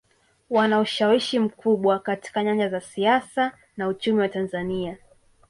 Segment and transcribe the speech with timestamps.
[0.49, 4.97] Wana ushawishi mkubwa katika nyanja za siasa na uchumi wa Tanzania